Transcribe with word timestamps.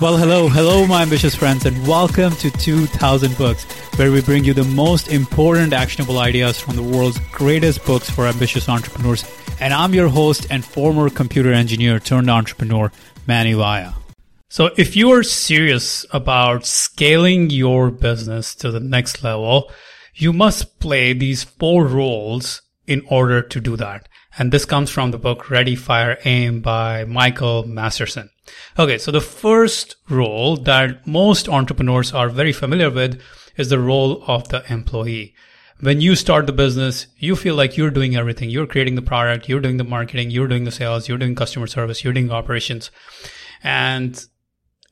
Well, 0.00 0.16
hello, 0.16 0.46
hello, 0.46 0.86
my 0.86 1.02
ambitious 1.02 1.34
friends, 1.34 1.66
and 1.66 1.84
welcome 1.84 2.30
to 2.36 2.52
2000 2.52 3.36
Books, 3.36 3.64
where 3.96 4.12
we 4.12 4.22
bring 4.22 4.44
you 4.44 4.54
the 4.54 4.62
most 4.62 5.08
important 5.08 5.72
actionable 5.72 6.20
ideas 6.20 6.60
from 6.60 6.76
the 6.76 6.84
world's 6.84 7.18
greatest 7.32 7.84
books 7.84 8.08
for 8.08 8.28
ambitious 8.28 8.68
entrepreneurs. 8.68 9.24
And 9.58 9.74
I'm 9.74 9.94
your 9.94 10.06
host 10.06 10.46
and 10.52 10.64
former 10.64 11.10
computer 11.10 11.52
engineer 11.52 11.98
turned 11.98 12.30
entrepreneur, 12.30 12.92
Mani 13.26 13.54
Vaya. 13.54 13.90
So, 14.48 14.70
if 14.76 14.94
you 14.94 15.10
are 15.10 15.24
serious 15.24 16.06
about 16.12 16.64
scaling 16.64 17.50
your 17.50 17.90
business 17.90 18.54
to 18.54 18.70
the 18.70 18.78
next 18.78 19.24
level, 19.24 19.68
you 20.14 20.32
must 20.32 20.78
play 20.78 21.12
these 21.12 21.42
four 21.42 21.84
roles 21.88 22.62
in 22.88 23.02
order 23.08 23.42
to 23.42 23.60
do 23.60 23.76
that. 23.76 24.08
And 24.38 24.50
this 24.50 24.64
comes 24.64 24.90
from 24.90 25.10
the 25.10 25.18
book 25.18 25.50
Ready, 25.50 25.76
Fire, 25.76 26.18
Aim 26.24 26.60
by 26.60 27.04
Michael 27.04 27.64
Masterson. 27.66 28.30
Okay, 28.78 28.96
so 28.96 29.10
the 29.10 29.20
first 29.20 29.96
role 30.08 30.56
that 30.56 31.06
most 31.06 31.48
entrepreneurs 31.48 32.12
are 32.14 32.30
very 32.30 32.52
familiar 32.52 32.90
with 32.90 33.20
is 33.56 33.68
the 33.68 33.78
role 33.78 34.24
of 34.26 34.48
the 34.48 34.64
employee. 34.72 35.34
When 35.80 36.00
you 36.00 36.16
start 36.16 36.46
the 36.46 36.52
business, 36.52 37.06
you 37.18 37.36
feel 37.36 37.54
like 37.54 37.76
you're 37.76 37.90
doing 37.90 38.16
everything. 38.16 38.48
You're 38.48 38.66
creating 38.66 38.94
the 38.94 39.02
product, 39.02 39.48
you're 39.48 39.60
doing 39.60 39.76
the 39.76 39.84
marketing, 39.84 40.30
you're 40.30 40.48
doing 40.48 40.64
the 40.64 40.72
sales, 40.72 41.08
you're 41.08 41.18
doing 41.18 41.34
customer 41.34 41.66
service, 41.66 42.02
you're 42.02 42.14
doing 42.14 42.32
operations. 42.32 42.90
And 43.62 44.24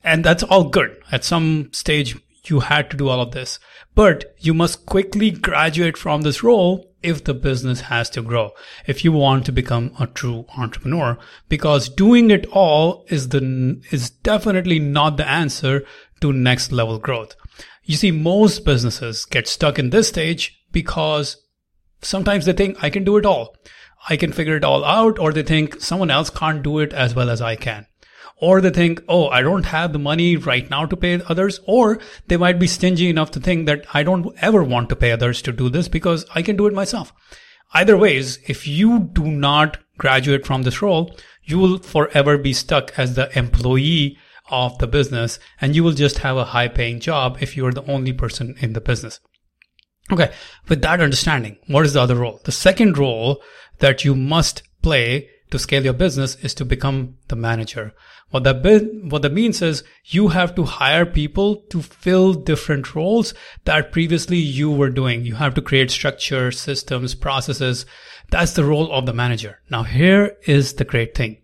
and 0.03 0.23
that's 0.23 0.43
all 0.43 0.69
good. 0.69 0.95
At 1.11 1.23
some 1.23 1.69
stage, 1.73 2.15
you 2.49 2.61
had 2.61 2.89
to 2.91 2.97
do 2.97 3.09
all 3.09 3.21
of 3.21 3.31
this, 3.31 3.59
but 3.95 4.35
you 4.37 4.53
must 4.53 4.85
quickly 4.85 5.31
graduate 5.31 5.97
from 5.97 6.21
this 6.21 6.43
role 6.43 6.93
if 7.03 7.23
the 7.23 7.33
business 7.33 7.81
has 7.81 8.09
to 8.11 8.21
grow, 8.21 8.51
if 8.85 9.03
you 9.03 9.11
want 9.11 9.45
to 9.45 9.51
become 9.51 9.91
a 9.99 10.07
true 10.07 10.45
entrepreneur, 10.57 11.17
because 11.47 11.89
doing 11.89 12.31
it 12.31 12.45
all 12.51 13.05
is 13.09 13.29
the, 13.29 13.81
is 13.91 14.09
definitely 14.09 14.79
not 14.79 15.17
the 15.17 15.27
answer 15.27 15.85
to 16.21 16.33
next 16.33 16.71
level 16.71 16.99
growth. 16.99 17.35
You 17.83 17.95
see, 17.95 18.11
most 18.11 18.65
businesses 18.65 19.25
get 19.25 19.47
stuck 19.47 19.79
in 19.79 19.91
this 19.91 20.09
stage 20.09 20.59
because 20.71 21.37
sometimes 22.01 22.45
they 22.45 22.53
think 22.53 22.83
I 22.83 22.89
can 22.89 23.03
do 23.03 23.17
it 23.17 23.25
all. 23.25 23.55
I 24.09 24.17
can 24.17 24.31
figure 24.31 24.55
it 24.55 24.63
all 24.63 24.83
out, 24.83 25.19
or 25.19 25.31
they 25.31 25.43
think 25.43 25.81
someone 25.81 26.11
else 26.11 26.29
can't 26.29 26.63
do 26.63 26.79
it 26.79 26.93
as 26.93 27.15
well 27.15 27.29
as 27.29 27.41
I 27.41 27.55
can 27.55 27.87
or 28.39 28.61
they 28.61 28.69
think, 28.69 29.03
oh, 29.07 29.29
I 29.29 29.41
don't 29.41 29.65
have 29.65 29.93
the 29.93 29.99
money 29.99 30.37
right 30.37 30.69
now 30.69 30.85
to 30.85 30.95
pay 30.95 31.21
others, 31.27 31.59
or 31.65 31.99
they 32.27 32.37
might 32.37 32.59
be 32.59 32.67
stingy 32.67 33.09
enough 33.09 33.31
to 33.31 33.39
think 33.39 33.65
that 33.65 33.85
I 33.93 34.03
don't 34.03 34.35
ever 34.41 34.63
want 34.63 34.89
to 34.89 34.95
pay 34.95 35.11
others 35.11 35.41
to 35.43 35.51
do 35.51 35.69
this 35.69 35.87
because 35.87 36.25
I 36.35 36.41
can 36.41 36.55
do 36.55 36.67
it 36.67 36.73
myself. 36.73 37.13
Either 37.73 37.97
ways, 37.97 38.39
if 38.47 38.67
you 38.67 39.09
do 39.13 39.25
not 39.25 39.77
graduate 39.97 40.45
from 40.45 40.63
this 40.63 40.81
role, 40.81 41.15
you 41.43 41.57
will 41.57 41.79
forever 41.79 42.37
be 42.37 42.53
stuck 42.53 42.97
as 42.97 43.15
the 43.15 43.35
employee 43.37 44.17
of 44.49 44.77
the 44.77 44.87
business 44.87 45.39
and 45.59 45.75
you 45.75 45.83
will 45.83 45.91
just 45.91 46.19
have 46.19 46.37
a 46.37 46.45
high 46.45 46.67
paying 46.67 46.99
job 46.99 47.37
if 47.41 47.57
you 47.57 47.65
are 47.65 47.73
the 47.73 47.89
only 47.91 48.13
person 48.13 48.55
in 48.59 48.73
the 48.73 48.81
business. 48.81 49.19
Okay. 50.11 50.31
With 50.69 50.81
that 50.83 51.01
understanding, 51.01 51.57
what 51.67 51.85
is 51.85 51.93
the 51.93 52.01
other 52.01 52.15
role? 52.15 52.39
The 52.45 52.51
second 52.51 52.97
role 52.97 53.41
that 53.79 54.05
you 54.05 54.15
must 54.15 54.63
play 54.81 55.29
to 55.51 55.59
scale 55.59 55.83
your 55.83 55.93
business 55.93 56.35
is 56.35 56.53
to 56.55 56.65
become 56.65 57.17
the 57.27 57.35
manager. 57.35 57.93
What 58.29 58.43
that, 58.43 58.61
what 59.09 59.21
that 59.21 59.31
means 59.31 59.61
is 59.61 59.83
you 60.05 60.29
have 60.29 60.53
to 60.55 60.63
hire 60.63 61.05
people 61.05 61.57
to 61.69 61.81
fill 61.81 62.33
different 62.33 62.93
roles 62.93 63.33
that 63.63 63.91
previously 63.93 64.37
you 64.37 64.69
were 64.69 64.89
doing. 64.89 65.23
You 65.23 65.35
have 65.35 65.53
to 65.55 65.61
create 65.61 65.91
structure, 65.91 66.51
systems, 66.51 67.15
processes. 67.15 67.85
That's 68.29 68.53
the 68.53 68.65
role 68.65 68.91
of 68.91 69.05
the 69.05 69.13
manager. 69.13 69.61
Now 69.69 69.83
here 69.83 70.35
is 70.45 70.73
the 70.73 70.83
great 70.83 71.15
thing. 71.15 71.37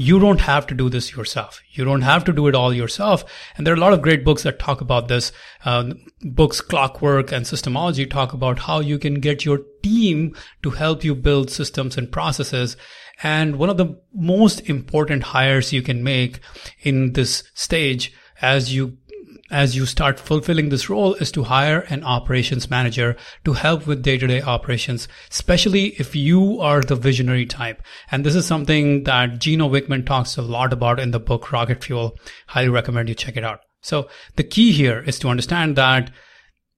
You 0.00 0.18
don't 0.18 0.40
have 0.40 0.66
to 0.68 0.74
do 0.74 0.88
this 0.88 1.14
yourself. 1.14 1.60
You 1.72 1.84
don't 1.84 2.00
have 2.00 2.24
to 2.24 2.32
do 2.32 2.46
it 2.46 2.54
all 2.54 2.72
yourself. 2.72 3.22
And 3.56 3.66
there 3.66 3.74
are 3.74 3.76
a 3.76 3.80
lot 3.80 3.92
of 3.92 4.00
great 4.00 4.24
books 4.24 4.44
that 4.44 4.58
talk 4.58 4.80
about 4.80 5.08
this. 5.08 5.30
Uh, 5.62 5.92
books, 6.22 6.62
Clockwork 6.62 7.32
and 7.32 7.44
Systemology 7.44 8.10
talk 8.10 8.32
about 8.32 8.60
how 8.60 8.80
you 8.80 8.98
can 8.98 9.20
get 9.20 9.44
your 9.44 9.60
team 9.82 10.34
to 10.62 10.70
help 10.70 11.04
you 11.04 11.14
build 11.14 11.50
systems 11.50 11.98
and 11.98 12.10
processes 12.10 12.78
and 13.22 13.56
one 13.56 13.68
of 13.68 13.76
the 13.76 14.00
most 14.14 14.60
important 14.60 15.22
hires 15.22 15.72
you 15.72 15.82
can 15.82 16.02
make 16.02 16.40
in 16.80 17.12
this 17.12 17.42
stage 17.54 18.12
as 18.40 18.74
you 18.74 18.96
as 19.50 19.74
you 19.74 19.84
start 19.84 20.20
fulfilling 20.20 20.68
this 20.68 20.88
role 20.88 21.14
is 21.14 21.32
to 21.32 21.42
hire 21.42 21.80
an 21.88 22.04
operations 22.04 22.70
manager 22.70 23.16
to 23.44 23.52
help 23.54 23.86
with 23.86 24.02
day-to-day 24.02 24.42
operations, 24.42 25.08
especially 25.30 25.88
if 25.98 26.14
you 26.14 26.60
are 26.60 26.82
the 26.82 26.94
visionary 26.94 27.46
type. 27.46 27.82
And 28.10 28.24
this 28.24 28.34
is 28.34 28.46
something 28.46 29.04
that 29.04 29.38
Gino 29.40 29.68
Wickman 29.68 30.06
talks 30.06 30.36
a 30.36 30.42
lot 30.42 30.72
about 30.72 31.00
in 31.00 31.10
the 31.10 31.20
book 31.20 31.50
Rocket 31.50 31.82
Fuel. 31.82 32.16
Highly 32.46 32.68
recommend 32.68 33.08
you 33.08 33.14
check 33.14 33.36
it 33.36 33.44
out. 33.44 33.60
So 33.82 34.08
the 34.36 34.44
key 34.44 34.72
here 34.72 35.00
is 35.00 35.18
to 35.20 35.28
understand 35.28 35.76
that 35.76 36.10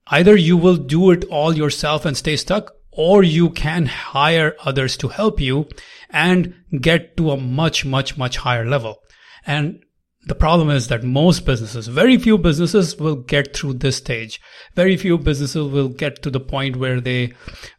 either 0.06 0.36
you 0.36 0.56
will 0.56 0.76
do 0.76 1.10
it 1.10 1.24
all 1.24 1.54
yourself 1.54 2.04
and 2.04 2.16
stay 2.16 2.36
stuck 2.36 2.72
or 2.92 3.22
you 3.22 3.50
can 3.50 3.86
hire 3.86 4.54
others 4.64 4.96
to 4.98 5.08
help 5.08 5.40
you 5.40 5.68
and 6.10 6.54
get 6.80 7.16
to 7.16 7.30
a 7.30 7.36
much, 7.36 7.84
much, 7.84 8.18
much 8.18 8.36
higher 8.38 8.66
level. 8.66 8.98
And 9.46 9.82
the 10.24 10.34
problem 10.34 10.70
is 10.70 10.88
that 10.88 11.02
most 11.02 11.44
businesses, 11.44 11.88
very 11.88 12.16
few 12.16 12.38
businesses 12.38 12.96
will 12.96 13.16
get 13.16 13.56
through 13.56 13.74
this 13.74 13.96
stage. 13.96 14.40
Very 14.74 14.96
few 14.96 15.18
businesses 15.18 15.68
will 15.68 15.88
get 15.88 16.22
to 16.22 16.30
the 16.30 16.40
point 16.40 16.76
where 16.76 17.00
they, 17.00 17.32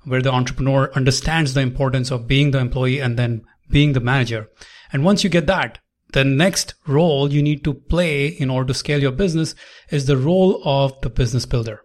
where 0.03 0.21
the 0.21 0.31
entrepreneur 0.31 0.91
understands 0.93 1.53
the 1.53 1.61
importance 1.61 2.11
of 2.11 2.27
being 2.27 2.51
the 2.51 2.59
employee 2.59 2.99
and 2.99 3.17
then 3.17 3.43
being 3.69 3.93
the 3.93 4.01
manager. 4.01 4.49
And 4.91 5.05
once 5.05 5.23
you 5.23 5.29
get 5.29 5.47
that, 5.47 5.79
the 6.11 6.23
next 6.23 6.75
role 6.85 7.31
you 7.31 7.41
need 7.41 7.63
to 7.63 7.73
play 7.73 8.27
in 8.27 8.49
order 8.49 8.67
to 8.67 8.73
scale 8.73 9.01
your 9.01 9.11
business 9.11 9.55
is 9.89 10.05
the 10.05 10.17
role 10.17 10.61
of 10.63 10.99
the 11.01 11.09
business 11.09 11.45
builder. 11.45 11.81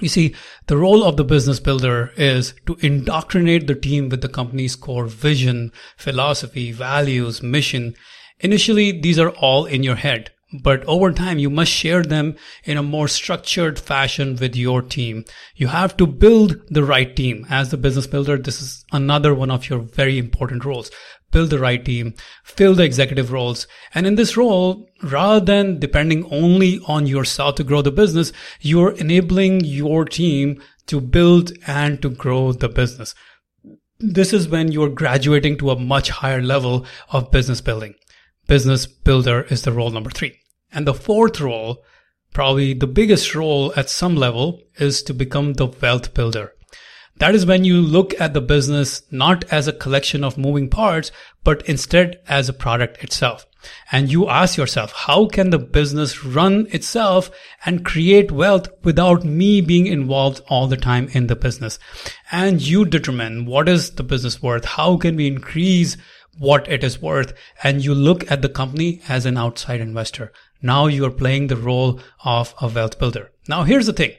You 0.00 0.08
see, 0.08 0.34
the 0.66 0.76
role 0.76 1.04
of 1.04 1.16
the 1.16 1.24
business 1.24 1.60
builder 1.60 2.12
is 2.16 2.54
to 2.66 2.76
indoctrinate 2.80 3.66
the 3.66 3.74
team 3.74 4.08
with 4.08 4.22
the 4.22 4.28
company's 4.28 4.74
core 4.74 5.06
vision, 5.06 5.72
philosophy, 5.96 6.72
values, 6.72 7.42
mission. 7.42 7.94
Initially, 8.40 9.00
these 9.00 9.18
are 9.18 9.30
all 9.30 9.64
in 9.64 9.82
your 9.82 9.96
head, 9.96 10.30
but 10.62 10.84
over 10.84 11.12
time, 11.12 11.38
you 11.38 11.50
must 11.50 11.72
share 11.72 12.02
them 12.02 12.36
in 12.64 12.76
a 12.76 12.82
more 12.82 13.08
structured 13.08 13.78
fashion 13.78 14.36
with 14.36 14.54
your 14.54 14.82
team. 14.82 15.24
You 15.56 15.68
have 15.68 15.96
to 15.96 16.06
build 16.06 16.56
the 16.68 16.84
right 16.84 17.14
team. 17.14 17.46
As 17.50 17.70
the 17.70 17.76
business 17.76 18.06
builder, 18.06 18.36
this 18.38 18.60
is 18.60 18.84
another 18.92 19.34
one 19.34 19.50
of 19.50 19.68
your 19.68 19.80
very 19.80 20.18
important 20.18 20.64
roles 20.64 20.90
build 21.34 21.50
the 21.50 21.58
right 21.58 21.84
team, 21.84 22.14
fill 22.44 22.74
the 22.74 22.84
executive 22.84 23.32
roles. 23.32 23.66
And 23.92 24.06
in 24.06 24.14
this 24.14 24.36
role, 24.36 24.88
rather 25.02 25.44
than 25.44 25.80
depending 25.80 26.24
only 26.30 26.78
on 26.86 27.08
yourself 27.08 27.56
to 27.56 27.64
grow 27.64 27.82
the 27.82 27.90
business, 27.90 28.32
you're 28.60 28.92
enabling 28.92 29.64
your 29.64 30.04
team 30.04 30.62
to 30.86 31.00
build 31.00 31.52
and 31.66 32.00
to 32.02 32.08
grow 32.08 32.52
the 32.52 32.68
business. 32.68 33.14
This 33.98 34.32
is 34.32 34.48
when 34.48 34.70
you're 34.70 34.88
graduating 34.88 35.58
to 35.58 35.70
a 35.70 35.78
much 35.78 36.10
higher 36.10 36.40
level 36.40 36.86
of 37.10 37.32
business 37.32 37.60
building. 37.60 37.94
Business 38.46 38.86
builder 38.86 39.42
is 39.48 39.62
the 39.62 39.72
role 39.72 39.90
number 39.90 40.10
three. 40.10 40.38
And 40.70 40.86
the 40.86 40.94
fourth 40.94 41.40
role, 41.40 41.82
probably 42.34 42.74
the 42.74 42.86
biggest 42.86 43.34
role 43.34 43.72
at 43.74 43.88
some 43.88 44.16
level, 44.16 44.60
is 44.78 45.02
to 45.04 45.14
become 45.14 45.54
the 45.54 45.66
wealth 45.66 46.12
builder. 46.12 46.52
That 47.18 47.34
is 47.34 47.46
when 47.46 47.64
you 47.64 47.80
look 47.80 48.20
at 48.20 48.34
the 48.34 48.40
business 48.40 49.02
not 49.10 49.44
as 49.52 49.68
a 49.68 49.72
collection 49.72 50.24
of 50.24 50.36
moving 50.36 50.68
parts, 50.68 51.12
but 51.42 51.66
instead 51.68 52.20
as 52.28 52.48
a 52.48 52.52
product 52.52 53.02
itself. 53.02 53.46
And 53.90 54.10
you 54.10 54.28
ask 54.28 54.58
yourself, 54.58 54.92
how 54.92 55.26
can 55.26 55.48
the 55.48 55.58
business 55.58 56.22
run 56.22 56.66
itself 56.70 57.30
and 57.64 57.84
create 57.84 58.30
wealth 58.30 58.68
without 58.82 59.24
me 59.24 59.62
being 59.62 59.86
involved 59.86 60.42
all 60.48 60.66
the 60.66 60.76
time 60.76 61.08
in 61.12 61.28
the 61.28 61.36
business? 61.36 61.78
And 62.30 62.60
you 62.60 62.84
determine 62.84 63.46
what 63.46 63.70
is 63.70 63.92
the 63.92 64.02
business 64.02 64.42
worth? 64.42 64.64
How 64.64 64.98
can 64.98 65.16
we 65.16 65.26
increase 65.26 65.96
what 66.38 66.70
it 66.70 66.84
is 66.84 67.00
worth? 67.00 67.32
And 67.62 67.84
you 67.84 67.94
look 67.94 68.30
at 68.30 68.42
the 68.42 68.48
company 68.48 69.00
as 69.08 69.26
an 69.26 69.36
outside 69.36 69.80
investor. 69.80 70.32
Now 70.62 70.86
you 70.86 71.04
are 71.04 71.10
playing 71.10 71.48
the 71.48 71.56
role 71.56 72.00
of 72.24 72.54
a 72.60 72.68
wealth 72.68 72.98
builder. 72.98 73.30
Now 73.48 73.64
here's 73.64 73.86
the 73.86 73.92
thing. 73.92 74.12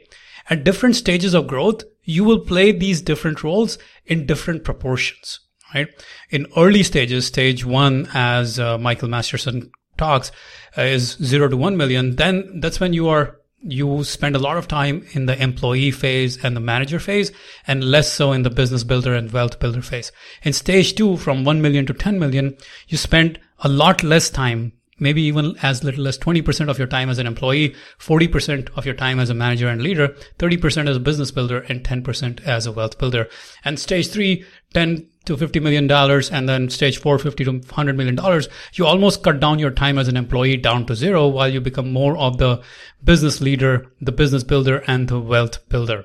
At 0.50 0.64
different 0.64 0.96
stages 0.96 1.34
of 1.34 1.48
growth, 1.48 1.84
you 2.04 2.24
will 2.24 2.40
play 2.40 2.72
these 2.72 3.02
different 3.02 3.44
roles 3.44 3.80
in 4.06 4.28
different 4.28 4.64
proportions, 4.64 5.40
right? 5.74 5.88
In 6.30 6.46
early 6.56 6.84
stages, 6.84 7.26
stage 7.26 7.66
one, 7.66 8.08
as 8.14 8.60
uh, 8.60 8.78
Michael 8.78 9.10
Masterson 9.10 9.72
talks, 9.98 10.32
uh, 10.78 10.84
is 10.84 11.18
zero 11.24 11.48
to 11.48 11.58
one 11.58 11.78
million. 11.78 12.16
Then 12.16 12.60
that's 12.60 12.80
when 12.80 12.94
you 12.94 13.10
are 13.10 13.40
you 13.68 14.04
spend 14.04 14.36
a 14.36 14.40
lot 14.40 14.58
of 14.58 14.68
time 14.68 15.06
in 15.14 15.26
the 15.26 15.42
employee 15.42 15.92
phase 15.92 16.44
and 16.44 16.56
the 16.56 16.62
manager 16.62 17.00
phase 17.00 17.32
and 17.66 17.84
less 17.84 18.12
so 18.12 18.32
in 18.32 18.44
the 18.44 18.50
business 18.50 18.84
builder 18.84 19.14
and 19.14 19.32
wealth 19.32 19.60
builder 19.60 19.82
phase. 19.82 20.12
In 20.44 20.54
stage 20.54 20.94
two, 20.96 21.18
from 21.18 21.44
1 21.44 21.62
million 21.62 21.86
to 21.88 21.94
10 21.94 22.20
million, 22.20 22.56
you 22.88 22.98
spend 22.98 23.40
a 23.60 23.70
lot 23.70 24.04
less 24.04 24.30
time 24.30 24.74
maybe 24.98 25.22
even 25.24 25.56
as 25.62 25.84
little 25.84 26.08
as 26.08 26.18
20% 26.18 26.70
of 26.70 26.78
your 26.78 26.88
time 26.88 27.10
as 27.10 27.20
an 27.20 27.28
employee, 27.28 27.76
40% 28.00 28.70
of 28.78 28.86
your 28.86 28.96
time 28.96 29.20
as 29.20 29.30
a 29.30 29.34
manager 29.34 29.68
and 29.68 29.82
leader, 29.82 30.16
30% 30.40 30.90
as 30.90 30.96
a 30.96 31.02
business 31.02 31.32
builder, 31.32 31.60
and 31.68 31.84
10% 31.84 32.42
as 32.46 32.66
a 32.66 32.72
wealth 32.72 32.98
builder. 32.98 33.28
And 33.64 33.80
stage 33.80 34.10
three, 34.10 34.46
10 34.74 35.08
to 35.26 35.38
$50 35.38 35.62
million 35.62 35.90
and 35.92 36.50
then 36.50 36.70
stage 36.70 37.00
four, 37.00 37.20
50 37.20 37.44
to 37.46 37.52
$100 37.60 37.96
million, 37.96 38.44
you 38.74 38.86
almost 38.86 39.24
cut 39.24 39.40
down 39.40 39.60
your 39.60 39.72
time 39.72 39.98
as 39.98 40.08
an 40.08 40.18
employee 40.18 40.58
down 40.58 40.86
to 40.86 40.96
zero 40.96 41.28
while 41.28 41.50
you 41.50 41.62
become 41.62 41.92
more 41.92 42.18
of 42.18 42.38
the 42.38 42.62
business 43.04 43.42
leader, 43.42 43.92
the 44.02 44.12
business 44.12 44.44
builder 44.44 44.84
and 44.88 45.08
the 45.08 45.20
wealth 45.20 45.68
builder. 45.70 46.04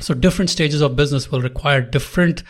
So 0.00 0.14
different 0.14 0.50
stages 0.50 0.82
of 0.82 0.96
business 0.96 1.30
will 1.30 1.40
require 1.40 1.80
different 1.80 2.42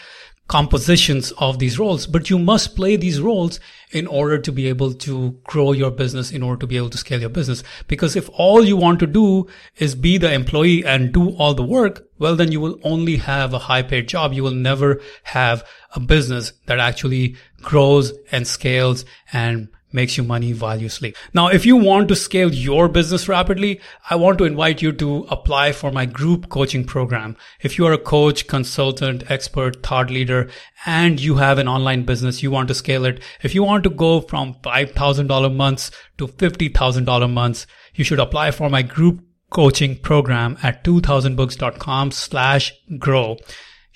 compositions 0.48 1.32
of 1.38 1.58
these 1.58 1.78
roles, 1.78 2.06
but 2.06 2.30
you 2.30 2.38
must 2.38 2.76
play 2.76 2.96
these 2.96 3.20
roles 3.20 3.58
in 3.90 4.06
order 4.06 4.38
to 4.38 4.52
be 4.52 4.68
able 4.68 4.92
to 4.92 5.38
grow 5.44 5.72
your 5.72 5.90
business, 5.90 6.30
in 6.30 6.42
order 6.42 6.60
to 6.60 6.66
be 6.66 6.76
able 6.76 6.90
to 6.90 6.98
scale 6.98 7.20
your 7.20 7.30
business. 7.30 7.64
Because 7.88 8.14
if 8.14 8.28
all 8.32 8.64
you 8.64 8.76
want 8.76 9.00
to 9.00 9.06
do 9.06 9.46
is 9.76 9.94
be 9.94 10.18
the 10.18 10.32
employee 10.32 10.84
and 10.84 11.12
do 11.12 11.30
all 11.30 11.54
the 11.54 11.64
work, 11.64 12.08
well, 12.18 12.36
then 12.36 12.52
you 12.52 12.60
will 12.60 12.78
only 12.84 13.16
have 13.16 13.52
a 13.52 13.58
high 13.58 13.82
paid 13.82 14.08
job. 14.08 14.32
You 14.32 14.42
will 14.42 14.52
never 14.52 15.00
have 15.24 15.66
a 15.94 16.00
business 16.00 16.52
that 16.66 16.78
actually 16.78 17.36
grows 17.60 18.12
and 18.30 18.46
scales 18.46 19.04
and 19.32 19.68
makes 19.92 20.16
you 20.16 20.22
money 20.22 20.52
while 20.52 20.80
you 20.80 20.88
sleep. 20.88 21.16
Now, 21.32 21.48
if 21.48 21.64
you 21.64 21.76
want 21.76 22.08
to 22.08 22.16
scale 22.16 22.52
your 22.52 22.88
business 22.88 23.28
rapidly, 23.28 23.80
I 24.10 24.16
want 24.16 24.38
to 24.38 24.44
invite 24.44 24.82
you 24.82 24.92
to 24.92 25.26
apply 25.30 25.72
for 25.72 25.90
my 25.90 26.06
group 26.06 26.48
coaching 26.48 26.84
program. 26.84 27.36
If 27.60 27.78
you 27.78 27.86
are 27.86 27.92
a 27.92 27.98
coach, 27.98 28.46
consultant, 28.46 29.30
expert, 29.30 29.82
thought 29.82 30.10
leader, 30.10 30.48
and 30.84 31.20
you 31.20 31.36
have 31.36 31.58
an 31.58 31.68
online 31.68 32.04
business, 32.04 32.42
you 32.42 32.50
want 32.50 32.68
to 32.68 32.74
scale 32.74 33.04
it. 33.04 33.22
If 33.42 33.54
you 33.54 33.62
want 33.62 33.84
to 33.84 33.90
go 33.90 34.20
from 34.20 34.54
$5,000 34.62 35.54
months 35.54 35.90
to 36.18 36.26
$50,000 36.26 37.32
months, 37.32 37.66
you 37.94 38.04
should 38.04 38.20
apply 38.20 38.50
for 38.50 38.68
my 38.68 38.82
group 38.82 39.22
coaching 39.50 39.96
program 39.96 40.58
at 40.62 40.84
2000books.com 40.84 42.10
slash 42.10 42.72
grow. 42.98 43.36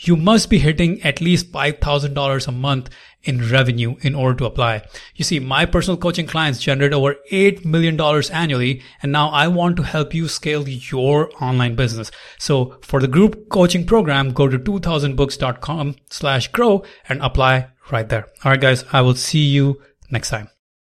You 0.02 0.16
must 0.16 0.48
be 0.48 0.58
hitting 0.58 1.02
at 1.02 1.20
least 1.20 1.52
$5,000 1.52 2.48
a 2.48 2.52
month 2.52 2.88
in 3.22 3.50
revenue 3.50 3.96
in 4.00 4.14
order 4.14 4.38
to 4.38 4.46
apply. 4.46 4.82
You 5.14 5.24
see, 5.24 5.38
my 5.38 5.66
personal 5.66 5.98
coaching 5.98 6.26
clients 6.26 6.60
generate 6.60 6.94
over 6.94 7.16
$8 7.30 7.64
million 7.66 8.00
annually. 8.32 8.82
And 9.02 9.12
now 9.12 9.28
I 9.28 9.48
want 9.48 9.76
to 9.76 9.82
help 9.82 10.14
you 10.14 10.26
scale 10.26 10.66
your 10.66 11.30
online 11.42 11.74
business. 11.74 12.10
So 12.38 12.78
for 12.80 13.00
the 13.00 13.08
group 13.08 13.50
coaching 13.50 13.84
program, 13.86 14.32
go 14.32 14.48
to 14.48 14.58
2000books.com 14.58 15.96
slash 16.08 16.48
grow 16.48 16.82
and 17.08 17.20
apply 17.20 17.68
right 17.92 18.08
there. 18.08 18.26
All 18.42 18.52
right, 18.52 18.60
guys, 18.60 18.84
I 18.92 19.02
will 19.02 19.16
see 19.16 19.44
you 19.44 19.82
next 20.10 20.30
time. 20.30 20.48